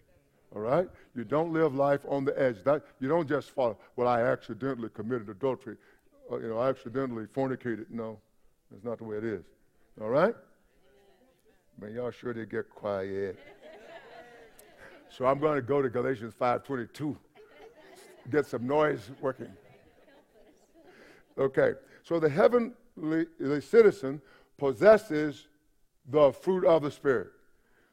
[0.56, 0.90] All right?
[1.16, 2.64] You don't live life on the edge.
[2.64, 5.78] That, you don't just fall, well, I accidentally committed adultery.
[6.32, 7.86] Uh, you know, I accidentally fornicated.
[7.90, 8.20] No,
[8.70, 9.44] that's not the way it is.
[10.02, 10.36] All right?
[11.80, 13.40] Man, y'all sure did get quiet.
[15.18, 17.18] So I'm going to go to Galatians 5:22.
[18.30, 19.52] Get some noise working.
[21.38, 21.74] Okay.
[22.04, 23.26] So the heavenly
[23.60, 24.22] citizen
[24.58, 25.48] possesses
[26.10, 27.30] the fruit of the Spirit.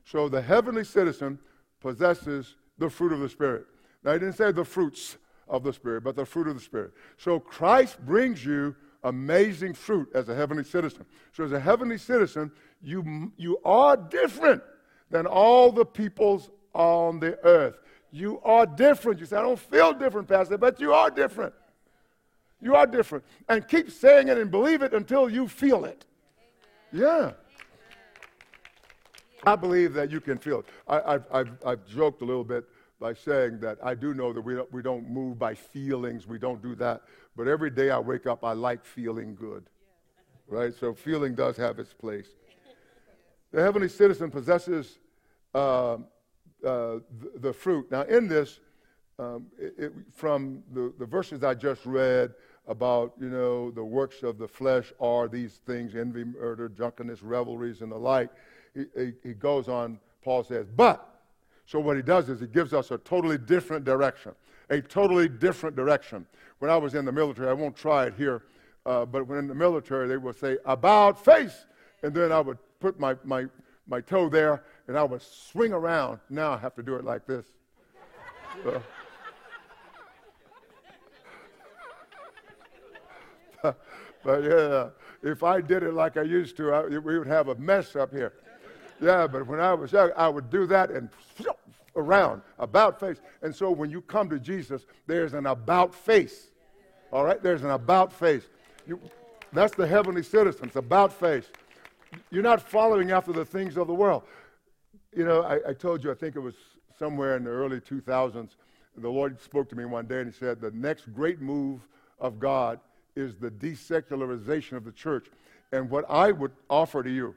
[0.05, 1.39] So the heavenly citizen
[1.81, 3.67] possesses the fruit of the Spirit.
[4.05, 5.17] Now, he didn't say the fruits
[5.49, 6.93] of the Spirit, but the fruit of the Spirit.
[7.17, 11.05] So Christ brings you amazing fruit as a heavenly citizen.
[11.33, 12.51] So as a heavenly citizen,
[12.83, 14.63] you, you are different
[15.11, 17.79] than all the peoples on the earth.
[18.11, 19.21] You are different.
[19.21, 21.55] You say, I don't feel different, Pastor, but you are different.
[22.61, 23.25] You are different.
[23.49, 26.05] And keep saying it and believe it until you feel it.
[26.93, 27.33] Yeah.
[29.45, 30.67] I believe that you can feel it.
[30.89, 31.21] I,
[31.65, 32.65] have joked a little bit
[33.01, 36.27] by saying that I do know that we don't, we don't move by feelings.
[36.27, 37.03] We don't do that.
[37.37, 39.65] But every day I wake up, I like feeling good.
[40.49, 40.75] Right?
[40.75, 42.29] So feeling does have its place.
[43.53, 44.99] The heavenly citizen possesses
[45.55, 45.99] uh, uh,
[46.63, 47.01] the,
[47.37, 47.91] the, fruit.
[47.91, 48.61] Now, in this,
[49.19, 52.35] um, it, it, from the, the verses I just read
[52.67, 57.81] about, you know, the works of the flesh are these things envy, murder, drunkenness, revelries,
[57.81, 58.31] and the like.
[58.97, 61.21] He, he, goes on, Paul says, but
[61.67, 64.33] so what he does is he gives us a totally different direction,
[64.71, 66.27] a totally different direction.
[66.61, 68.45] When I was in the military, I won't try it here,
[68.87, 71.67] uh, but when in the military, they would say, about face,
[72.03, 73.47] and then I would put my, my,
[73.87, 76.21] my toe there, and I would swing around.
[76.31, 77.47] Now I have to do it like this.
[84.25, 84.89] But yeah,
[85.23, 88.13] if I did it like I used to, I, we would have a mess up
[88.13, 88.33] here.
[89.01, 91.09] Yeah, but when I was young, I would do that and
[91.97, 93.19] around, about face.
[93.43, 96.49] And so when you come to Jesus, there's an about face.
[97.13, 97.43] All right?
[97.43, 98.45] There's an about face.
[98.87, 99.01] You,
[99.53, 101.47] that's the heavenly citizens, about face.
[102.31, 104.23] You're not following after the things of the world.
[105.15, 106.55] You know, I, I told you, I think it was
[106.99, 108.51] somewhere in the early 2000s,
[108.97, 111.81] the Lord spoke to me one day and he said, The next great move
[112.19, 112.81] of God
[113.15, 115.29] is the desecularization of the church.
[115.73, 117.35] And what I would offer to you,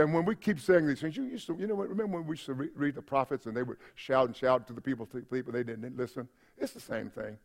[0.00, 2.26] and when we keep saying these things, you used to, you know what, remember when
[2.26, 4.80] we used to re- read the prophets and they would shout and shout to the
[4.80, 6.26] people, to the people, they didn't listen?
[6.56, 7.36] It's the same thing.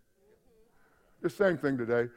[1.21, 2.09] It's the same thing today.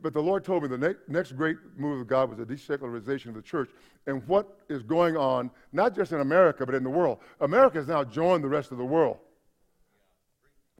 [0.00, 3.26] But the Lord told me the ne- next great move of God was the desecularization
[3.26, 3.70] of the church.
[4.06, 7.18] And what is going on, not just in America, but in the world.
[7.40, 9.18] America has now joined the rest of the world.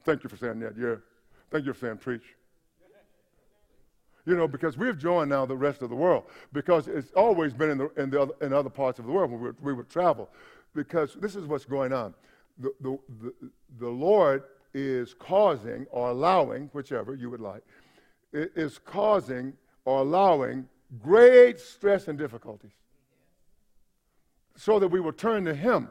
[0.03, 0.95] Thank you for saying that, yeah.
[1.49, 2.35] Thank you for saying preach.
[4.25, 6.25] You know, because we've joined now the rest of the world.
[6.53, 9.31] Because it's always been in, the, in, the other, in other parts of the world
[9.31, 10.29] when we, we would travel.
[10.75, 12.13] Because this is what's going on.
[12.59, 13.33] The, the, the,
[13.79, 17.63] the Lord is causing or allowing, whichever you would like,
[18.33, 19.53] is causing
[19.85, 20.67] or allowing
[21.01, 22.71] great stress and difficulties
[24.55, 25.89] so that we will turn to Him.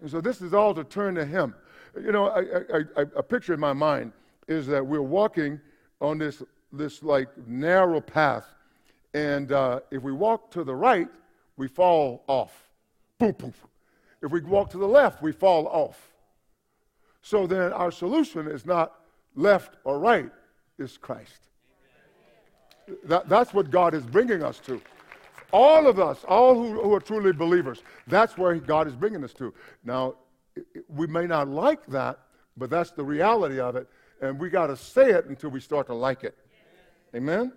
[0.00, 1.54] And so this is all to turn to Him.
[1.96, 4.12] You know, I, I, I, a picture in my mind
[4.48, 5.60] is that we're walking
[6.04, 8.46] on this, this like narrow path,
[9.14, 11.08] and uh, if we walk to the right,
[11.56, 12.68] we fall off.
[13.18, 13.54] Boom, boom.
[14.22, 16.10] If we walk to the left, we fall off.
[17.22, 19.00] So then our solution is not
[19.34, 20.30] left or right,
[20.78, 21.48] it's Christ.
[23.04, 24.80] That, that's what God is bringing us to.
[25.52, 29.32] All of us, all who, who are truly believers, that's where God is bringing us
[29.34, 29.54] to.
[29.84, 30.16] Now,
[30.88, 32.18] we may not like that,
[32.56, 33.88] but that's the reality of it.
[34.20, 36.36] And we got to say it until we start to like it.
[37.14, 37.52] Amen?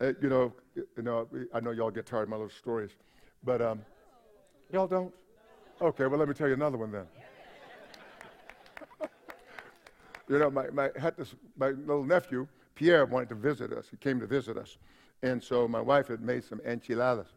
[0.00, 2.90] Uh, you know, you know, I know y'all get tired of my little stories,
[3.44, 3.80] but um,
[4.72, 5.12] y'all don't.
[5.80, 7.06] Okay, well let me tell you another one then.
[10.28, 13.86] you know, my, my had this my little nephew Pierre wanted to visit us.
[13.90, 14.78] He came to visit us,
[15.22, 17.28] and so my wife had made some enchiladas.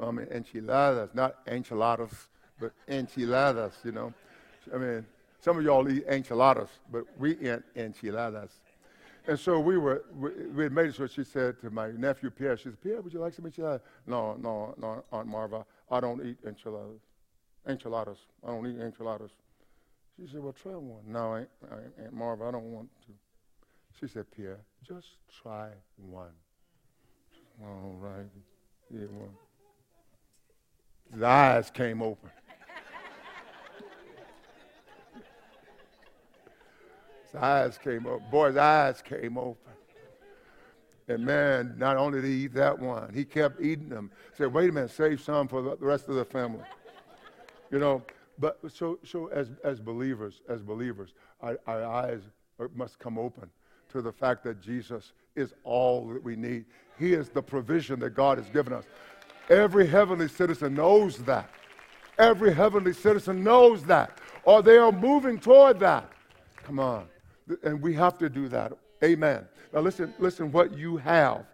[0.00, 2.28] I mean, enchiladas, not enchiladas
[2.62, 4.14] but enchiladas, you know.
[4.72, 5.06] I mean,
[5.42, 8.50] some of y'all eat enchiladas, but we eat enchiladas.
[9.26, 12.56] And so we were, we, we made it so she said to my nephew Pierre,
[12.56, 13.82] she said, Pierre, would you like some enchiladas?
[14.06, 17.00] No, no, no, Aunt Marva, I don't eat enchiladas.
[17.68, 18.18] Enchiladas.
[18.44, 19.32] I don't eat enchiladas.
[20.16, 21.02] She said, well, try one.
[21.06, 21.48] No, Aunt,
[21.98, 23.12] Aunt Marva, I don't want to.
[24.00, 25.08] She said, Pierre, just
[25.42, 26.32] try one.
[27.62, 28.26] All right.
[28.90, 29.30] Yeah, one.
[31.12, 32.30] His eyes came open.
[37.32, 38.26] His eyes came open.
[38.30, 39.72] Boy's eyes came open.
[41.08, 44.10] And man, not only did he eat that one, he kept eating them.
[44.36, 46.64] Said, wait a minute, save some for the rest of the family.
[47.70, 48.02] You know,
[48.38, 52.22] but so, so as, as believers, as believers, our, our eyes
[52.74, 53.50] must come open
[53.90, 56.64] to the fact that Jesus is all that we need.
[56.98, 58.84] He is the provision that God has given us.
[59.50, 61.50] Every heavenly citizen knows that.
[62.18, 66.10] Every heavenly citizen knows that, or they are moving toward that.
[66.62, 67.06] Come on.
[67.62, 68.72] And we have to do that.
[69.02, 69.46] Amen.
[69.72, 71.44] Now listen, listen what you have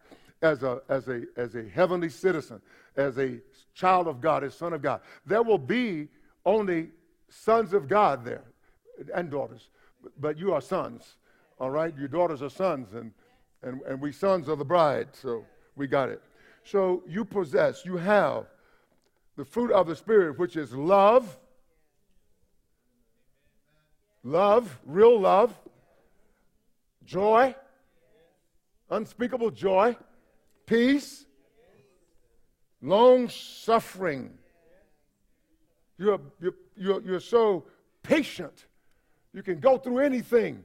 [0.42, 2.60] as a, as a, as a heavenly citizen,
[2.96, 3.40] as a
[3.74, 5.00] child of God, as son of God.
[5.26, 6.08] There will be
[6.44, 6.90] only
[7.28, 8.44] sons of God there
[9.14, 9.68] and daughters,
[10.18, 11.16] but you are sons.
[11.58, 11.96] All right?
[11.96, 13.12] Your daughters are sons, and,
[13.62, 15.44] and, and we sons are the bride, so
[15.76, 16.22] we got it.
[16.64, 18.46] So you possess, you have
[19.36, 21.38] the fruit of the Spirit, which is love,
[24.22, 25.54] love, real love,
[27.08, 27.54] joy,
[28.90, 29.96] unspeakable joy,
[30.66, 31.24] peace,
[32.82, 34.36] long suffering.
[35.96, 37.64] You're, you're, you're, you're so
[38.02, 38.66] patient.
[39.32, 40.64] You can go through anything.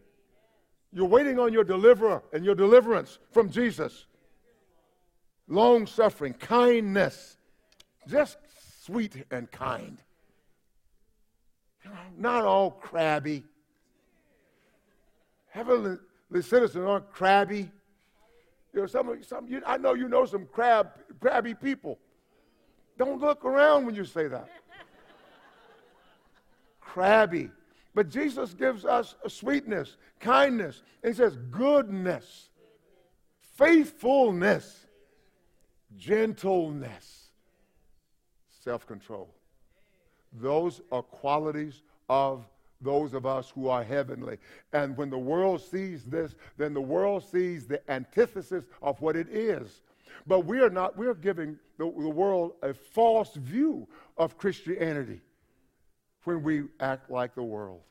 [0.92, 4.06] You're waiting on your deliverer and your deliverance from Jesus.
[5.48, 7.38] Long suffering, kindness,
[8.08, 8.38] just
[8.82, 9.98] sweet and kind.
[12.18, 13.44] Not all crabby.
[15.50, 15.98] Heavenly
[16.42, 17.70] citizens aren't crabby.
[18.74, 22.00] You know, some, some you, I know you know some crab, crabby people.
[22.98, 24.50] Don't look around when you say that.
[26.80, 27.50] crabby.
[27.96, 32.50] But Jesus gives us sweetness, kindness, and he says goodness,
[33.56, 34.88] faithfulness,
[35.98, 37.30] gentleness,
[38.64, 39.30] self control.
[40.32, 42.48] Those are qualities of
[42.84, 44.38] those of us who are heavenly.
[44.74, 49.30] And when the world sees this, then the world sees the antithesis of what it
[49.30, 49.82] is.
[50.28, 55.22] But we are not, we're giving the, the world a false view of Christianity
[56.24, 57.82] when we act like the world.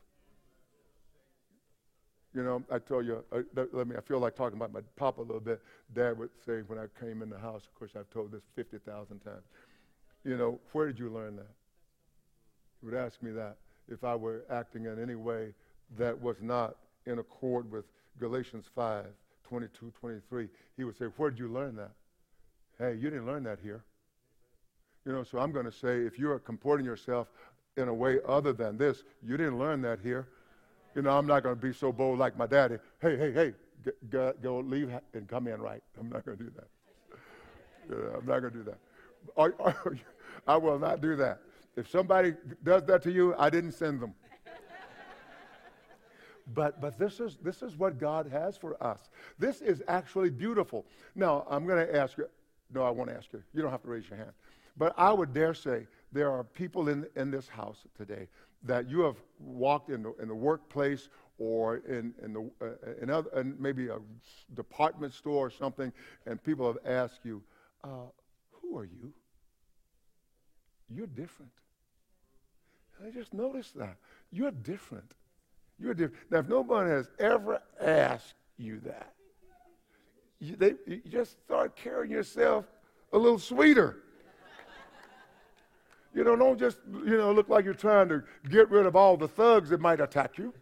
[2.33, 3.41] You know, I tell you, uh,
[3.73, 5.61] let me, I feel like talking about my papa a little bit.
[5.93, 9.19] Dad would say when I came in the house, of course, I've told this 50,000
[9.19, 9.43] times,
[10.23, 11.51] you know, where did you learn that?
[12.79, 13.57] He would ask me that
[13.87, 15.53] if I were acting in any way
[15.97, 16.75] that was not
[17.05, 17.85] in accord with
[18.19, 19.05] Galatians 5
[19.43, 21.91] 22, 23, he would say, Where did you learn that?
[22.79, 23.83] Hey, you didn't learn that here.
[25.05, 27.27] You know, so I'm going to say, if you are comporting yourself
[27.77, 30.27] in a way other than this, you didn't learn that here.
[30.95, 32.77] You know, I'm not going to be so bold like my daddy.
[33.01, 33.53] Hey, hey, hey,
[34.09, 35.83] go, go leave and come in right.
[35.99, 36.67] I'm not going to do that.
[38.17, 39.97] I'm not going to do that.
[40.47, 41.39] I will not do that.
[41.75, 44.13] If somebody does that to you, I didn't send them.
[46.53, 49.09] But, but this, is, this is what God has for us.
[49.39, 50.85] This is actually beautiful.
[51.15, 52.27] Now, I'm going to ask you.
[52.73, 53.41] No, I won't ask you.
[53.53, 54.31] You don't have to raise your hand.
[54.75, 58.27] But I would dare say there are people in, in this house today
[58.63, 63.09] that you have walked in the, in the workplace or in, in, the, uh, in,
[63.09, 63.97] other, in maybe a
[64.55, 65.91] department store or something,
[66.25, 67.41] and people have asked you,
[67.83, 68.07] uh,
[68.61, 69.13] Who are you?
[70.93, 71.51] You're different.
[73.05, 73.97] I just noticed that.
[74.31, 75.11] You're different.
[75.79, 76.31] You're different.
[76.31, 79.13] Now, if nobody has ever asked you that,
[80.39, 82.65] you, they, you just start carrying yourself
[83.11, 83.97] a little sweeter.
[86.13, 89.17] You know, don't just, you know, look like you're trying to get rid of all
[89.17, 90.53] the thugs that might attack you.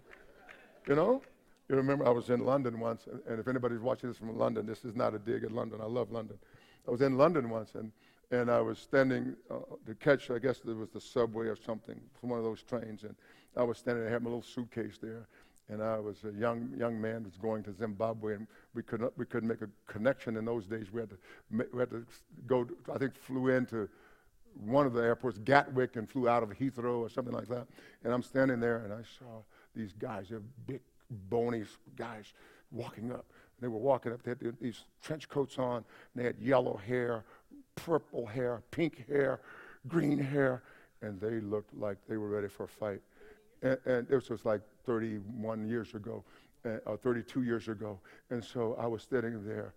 [0.87, 1.21] You know?
[1.67, 4.85] You remember I was in London once, and if anybody's watching this from London, this
[4.85, 5.79] is not a dig at London.
[5.81, 6.37] I love London.
[6.87, 7.91] I was in London once, and,
[8.31, 11.99] and I was standing uh, to catch, I guess it was the subway or something,
[12.19, 13.15] from one of those trains, and
[13.55, 15.27] I was standing I had my little suitcase there,
[15.69, 19.25] and I was a young young man was going to Zimbabwe, and we couldn't we
[19.25, 20.87] couldn't make a connection in those days.
[20.91, 21.17] We had to
[21.51, 22.05] we had to
[22.47, 22.63] go.
[22.63, 23.89] To, I think flew into
[24.55, 27.67] one of the airports, Gatwick, and flew out of Heathrow or something like that.
[28.03, 29.43] And I'm standing there, and I saw
[29.75, 30.81] these guys, they're big,
[31.29, 31.63] bony
[31.95, 32.33] guys,
[32.71, 33.25] walking up.
[33.61, 34.23] They were walking up.
[34.23, 35.85] They had these trench coats on.
[36.15, 37.23] they had yellow hair,
[37.75, 39.41] purple hair, pink hair,
[39.87, 40.63] green hair,
[41.01, 43.01] and they looked like they were ready for a fight.
[43.61, 46.23] And, and this was like 31 years ago,
[46.65, 47.99] uh, or 32 years ago.
[48.29, 49.73] And so I was sitting there,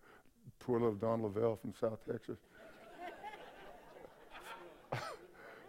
[0.58, 2.38] poor little Don Lavelle from South Texas.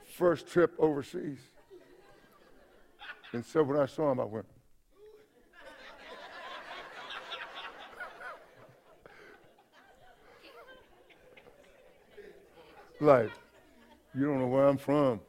[0.06, 1.40] First trip overseas.
[3.34, 4.46] And so when I saw him, I went,
[13.00, 13.32] like,
[14.14, 15.20] you don't know where I'm from.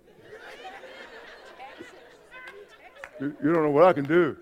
[3.20, 4.36] You, you don't know what I can do.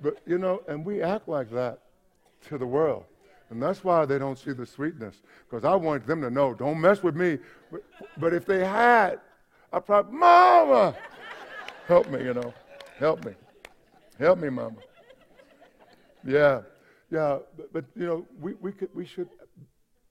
[0.00, 1.80] But, you know, and we act like that
[2.48, 3.04] to the world.
[3.50, 5.16] And that's why they don't see the sweetness.
[5.48, 7.38] Because I want them to know, don't mess with me.
[7.70, 7.82] But,
[8.18, 9.20] but if they had,
[9.72, 10.96] I probably, Mama,
[11.86, 12.52] help me, you know.
[12.98, 13.32] Help me.
[14.18, 14.76] Help me, Mama.
[16.24, 16.62] Yeah,
[17.10, 17.38] yeah.
[17.56, 19.28] But, but you know, we, we, could, we, should,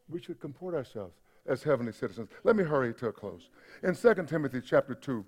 [0.10, 1.14] we should comport ourselves
[1.48, 2.30] as heavenly citizens.
[2.44, 3.50] Let me hurry to a close.
[3.84, 5.26] In 2 Timothy chapter 2,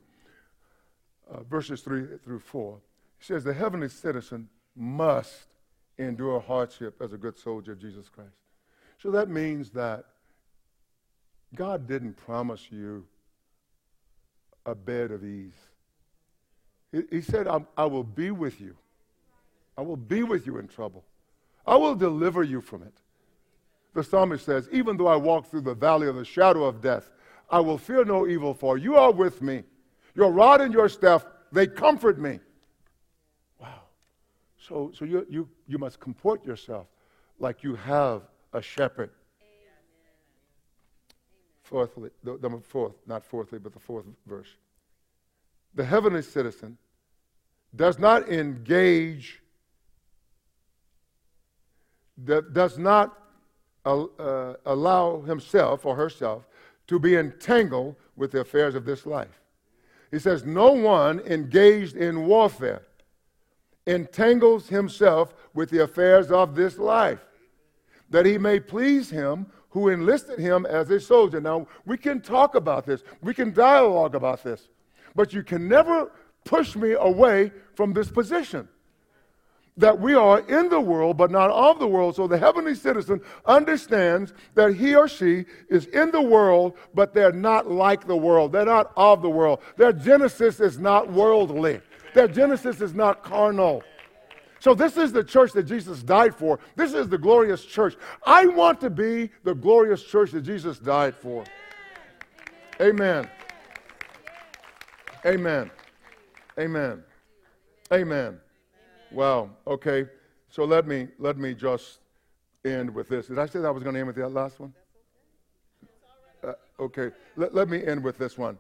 [1.32, 2.80] uh, verses 3 through 4,
[3.17, 5.47] he says, The heavenly citizen must
[5.97, 8.32] endure hardship as a good soldier of Jesus Christ.
[8.97, 10.05] So that means that
[11.55, 13.05] God didn't promise you
[14.65, 15.53] a bed of ease.
[16.91, 17.47] He, he said,
[17.78, 18.76] I will be with you.
[19.78, 21.03] I will be with you in trouble.
[21.65, 22.93] I will deliver you from it.
[23.93, 27.11] The psalmist says, Even though I walk through the valley of the shadow of death,
[27.49, 29.63] I will fear no evil, for you are with me.
[30.15, 32.39] Your rod and your staff, they comfort me.
[33.59, 33.81] Wow.
[34.67, 36.87] So, so you, you, you must comport yourself
[37.39, 38.23] like you have
[38.53, 39.11] a shepherd.
[41.63, 44.49] Fourthly, the, fourth, not fourthly, but the fourth verse.
[45.75, 46.77] The heavenly citizen
[47.75, 49.41] does not engage,
[52.23, 53.15] does not
[53.86, 56.47] uh, allow himself or herself
[56.88, 59.39] to be entangled with the affairs of this life.
[60.11, 62.84] He says, No one engaged in warfare
[63.88, 67.25] entangles himself with the affairs of this life,
[68.09, 71.39] that he may please him who enlisted him as a soldier.
[71.39, 74.67] Now, we can talk about this, we can dialogue about this,
[75.15, 76.11] but you can never
[76.45, 78.67] push me away from this position
[79.80, 82.15] that we are in the world, but not of the world.
[82.15, 87.32] So the heavenly citizen understands that he or she is in the world, but they're
[87.32, 88.51] not like the world.
[88.51, 89.61] They're not of the world.
[89.77, 91.82] Their genesis is not worldly,
[92.13, 93.84] their genesis is not carnal.
[94.61, 96.59] So, this is the church that Jesus died for.
[96.75, 97.95] This is the glorious church.
[98.25, 101.45] I want to be the glorious church that Jesus died for.
[102.82, 103.30] Amen.
[105.25, 105.71] Amen.
[106.59, 107.03] Amen.
[107.93, 108.41] Amen.
[109.12, 109.51] Wow.
[109.66, 110.07] Okay.
[110.49, 111.99] So let me let me just
[112.66, 113.28] end with this.
[113.28, 114.74] Did I say that I was going to end with that last one?
[116.43, 117.12] Uh, okay.
[117.36, 118.57] Let, let me end with this one.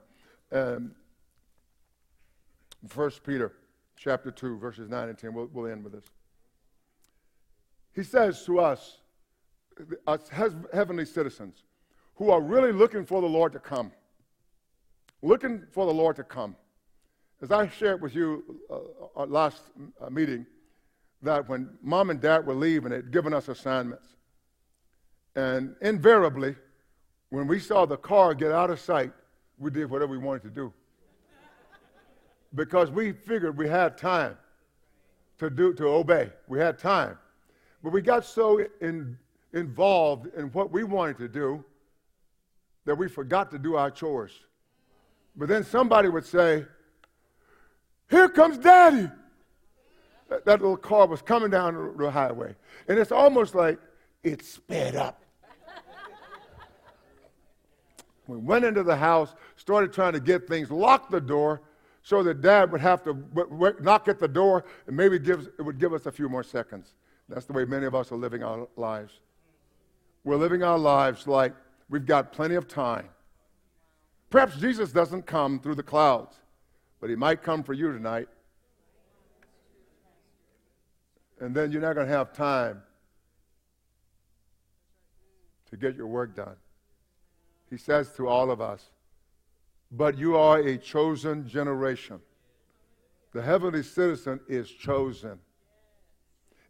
[0.51, 0.91] Um,
[2.87, 3.53] First Peter
[3.97, 5.33] chapter 2, verses 9 and 10.
[5.33, 6.05] We'll, we'll end with this.
[7.93, 8.99] He says to us,
[10.07, 10.29] us
[10.73, 11.63] heavenly citizens,
[12.15, 13.91] who are really looking for the Lord to come,
[15.21, 16.55] looking for the Lord to come.
[17.41, 19.61] As I shared with you uh, last
[20.01, 20.45] uh, meeting,
[21.21, 24.07] that when mom and dad were leaving, they'd given us assignments.
[25.35, 26.55] And invariably,
[27.29, 29.13] when we saw the car get out of sight,
[29.57, 30.73] we did whatever we wanted to do.
[32.55, 34.37] because we figured we had time
[35.37, 36.29] to do to obey.
[36.47, 37.17] We had time.
[37.83, 39.17] But we got so in,
[39.53, 41.63] involved in what we wanted to do
[42.85, 44.31] that we forgot to do our chores.
[45.35, 46.65] But then somebody would say,
[48.09, 49.09] Here comes daddy.
[50.29, 52.55] That, that little car was coming down the highway.
[52.87, 53.79] And it's almost like
[54.23, 55.23] it sped up.
[58.27, 61.61] we went into the house, started trying to get things, locked the door
[62.03, 65.63] so that dad would have to w- w- knock at the door and maybe it
[65.63, 66.93] would give us a few more seconds.
[67.27, 69.13] That's the way many of us are living our lives.
[70.23, 71.53] We're living our lives like
[71.89, 73.09] We've got plenty of time.
[74.29, 76.35] Perhaps Jesus doesn't come through the clouds,
[76.99, 78.27] but he might come for you tonight.
[81.39, 82.81] And then you're not going to have time
[85.69, 86.55] to get your work done.
[87.69, 88.89] He says to all of us,
[89.91, 92.19] but you are a chosen generation.
[93.31, 95.39] The heavenly citizen is chosen.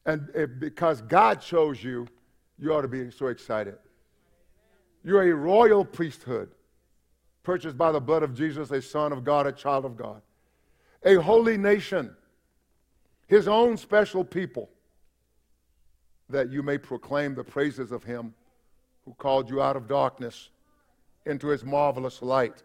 [0.05, 2.07] And because God chose you,
[2.57, 3.77] you ought to be so excited.
[5.03, 6.49] You're a royal priesthood,
[7.43, 10.21] purchased by the blood of Jesus, a son of God, a child of God.
[11.03, 12.15] A holy nation,
[13.27, 14.69] his own special people,
[16.29, 18.33] that you may proclaim the praises of him
[19.05, 20.49] who called you out of darkness
[21.25, 22.63] into his marvelous light,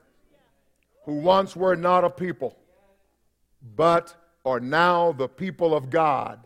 [1.05, 2.57] who once were not a people,
[3.77, 4.15] but
[4.45, 6.41] are now the people of God.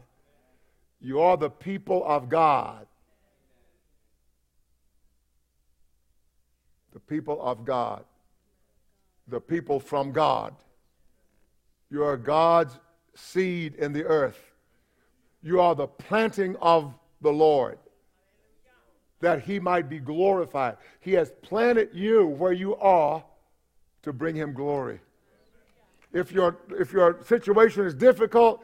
[1.01, 2.87] You are the people of God.
[6.99, 8.05] the people of God,
[9.29, 10.55] the people from God.
[11.91, 12.79] You are God's
[13.15, 14.39] seed in the earth.
[15.43, 17.79] You are the planting of the Lord
[19.21, 20.77] that he might be glorified.
[21.01, 23.25] He has planted you where you are
[24.03, 25.01] to bring him glory.
[26.13, 28.63] If your, if your situation is difficult,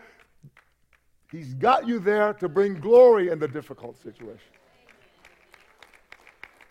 [1.30, 4.38] he's got you there to bring glory in the difficult situation.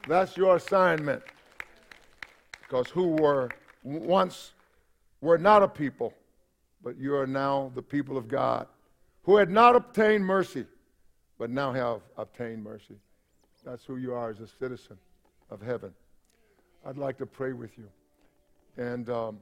[0.08, 1.22] That's your assignment
[2.62, 3.50] because who were
[3.84, 4.54] once
[5.22, 6.14] were not a people,
[6.84, 8.68] but you are now the people of God,
[9.24, 10.66] who had not obtained mercy,
[11.38, 12.96] but now have obtained mercy.
[13.66, 14.98] That's who you are as a citizen
[15.50, 15.94] of heaven.
[16.86, 17.90] I'd like to pray with you.
[18.76, 19.40] And um,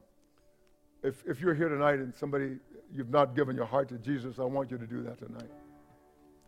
[1.02, 2.58] if, if you're here tonight and somebody,
[2.92, 5.50] you've not given your heart to Jesus, I want you to do that tonight.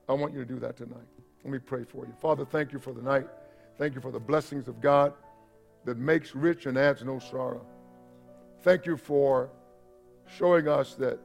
[0.08, 1.06] I want you to do that tonight.
[1.42, 2.12] Let me pray for you.
[2.20, 3.26] Father, thank you for the night.
[3.78, 5.12] Thank you for the blessings of God
[5.84, 7.66] that makes rich and adds no sorrow.
[8.64, 9.50] Thank you for
[10.26, 11.18] showing us that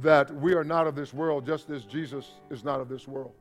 [0.00, 3.32] that we are not of this world just as Jesus is not of this world.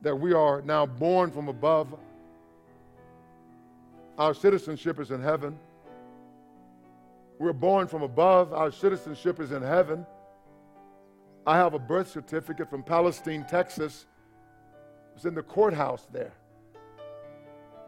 [0.00, 1.94] That we are now born from above.
[4.18, 5.58] Our citizenship is in heaven.
[7.38, 8.54] We're born from above.
[8.54, 10.06] Our citizenship is in heaven.
[11.46, 14.06] I have a birth certificate from Palestine, Texas.
[15.14, 16.32] It's in the courthouse there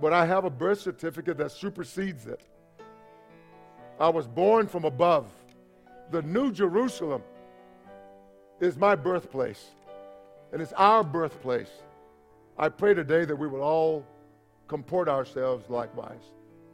[0.02, 2.42] but I have a birth certificate that supersedes it.
[4.02, 5.28] I was born from above.
[6.10, 7.22] The New Jerusalem
[8.58, 9.64] is my birthplace,
[10.52, 11.70] and it's our birthplace.
[12.58, 14.04] I pray today that we will all
[14.66, 16.24] comport ourselves likewise.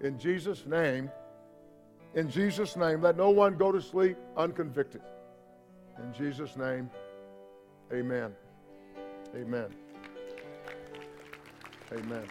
[0.01, 1.11] In Jesus' name,
[2.15, 5.03] in Jesus' name, let no one go to sleep unconvicted.
[5.99, 6.89] In Jesus' name,
[7.93, 8.33] amen.
[9.37, 9.69] Amen.
[11.93, 12.25] Amen.